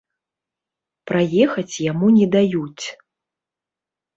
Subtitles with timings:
[1.11, 2.85] Праехаць яму не даюць.